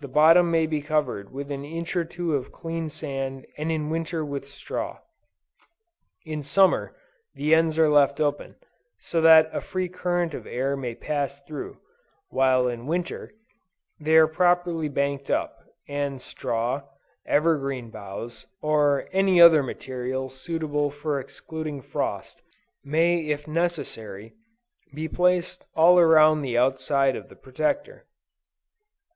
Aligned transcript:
The 0.00 0.08
bottom 0.08 0.50
may 0.50 0.66
be 0.66 0.82
covered 0.82 1.30
with 1.32 1.52
an 1.52 1.64
inch 1.64 1.94
or 1.94 2.04
two 2.04 2.34
of 2.34 2.50
clean 2.50 2.88
sand 2.88 3.46
and 3.56 3.70
in 3.70 3.90
winter 3.90 4.24
with 4.24 4.44
straw. 4.44 4.98
In 6.24 6.42
Summer, 6.42 6.96
the 7.32 7.54
ends 7.54 7.78
are 7.78 7.88
left 7.88 8.20
open, 8.20 8.56
so 8.98 9.20
that 9.20 9.48
a 9.52 9.60
free 9.60 9.88
current 9.88 10.34
of 10.34 10.48
air 10.48 10.76
may 10.76 10.96
pass 10.96 11.40
through, 11.42 11.78
while 12.28 12.66
in 12.66 12.88
Winter, 12.88 13.34
they 14.00 14.16
are 14.16 14.26
properly 14.26 14.88
banked 14.88 15.30
up; 15.30 15.60
and 15.86 16.20
straw, 16.20 16.82
evergreen 17.24 17.88
boughs, 17.88 18.46
or 18.60 19.06
any 19.12 19.40
other 19.40 19.62
material, 19.62 20.28
suitable 20.28 20.90
for 20.90 21.20
excluding 21.20 21.80
frost, 21.82 22.42
may 22.82 23.20
if 23.26 23.46
necessary, 23.46 24.32
be 24.92 25.06
placed 25.06 25.64
all 25.76 26.00
around 26.00 26.42
the 26.42 26.58
outside 26.58 27.14
of 27.14 27.28
the 27.28 27.36
Protector. 27.36 28.06